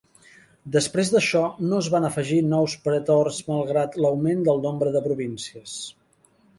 Després 0.75 1.11
d'això 1.15 1.41
no 1.65 1.81
es 1.85 1.91
van 1.97 2.09
afegir 2.09 2.41
nous 2.55 2.75
pretors 2.87 3.45
malgrat 3.53 4.01
l'augment 4.03 4.45
del 4.51 4.67
nombre 4.69 4.99
de 4.99 5.07
províncies. 5.09 5.81